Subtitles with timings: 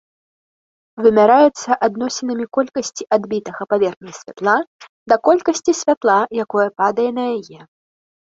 [1.07, 4.57] Вымяраецца адносінамі колькасці адбітага паверхняй святла
[5.13, 7.59] да колькасці святла, якое падае на яе.